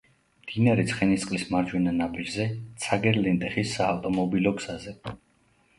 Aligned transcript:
მდინარე 0.45 0.85
ცხენისწყლის 0.91 1.43
მარჯვენა 1.55 1.93
ნაპირზე, 1.99 2.49
ცაგერ–ლენტეხის 2.87 3.79
საავტომობილო 3.79 4.57
გზაზე. 4.63 4.99